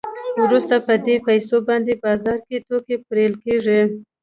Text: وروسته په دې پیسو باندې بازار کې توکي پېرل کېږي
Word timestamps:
وروسته 0.43 0.75
په 0.87 0.93
دې 1.05 1.15
پیسو 1.27 1.55
باندې 1.67 1.93
بازار 2.03 2.37
کې 2.47 2.57
توکي 2.67 2.95
پېرل 3.07 3.33
کېږي 3.43 3.79